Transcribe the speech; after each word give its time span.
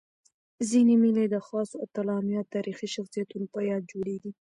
ځيني 0.69 0.95
مېلې 1.03 1.25
د 1.29 1.35
خاصو 1.47 1.75
اتلانو 1.85 2.29
یا 2.37 2.43
تاریخي 2.53 2.87
شخصیتونو 2.95 3.45
په 3.53 3.59
یاد 3.69 3.81
جوړيږي. 3.91 4.31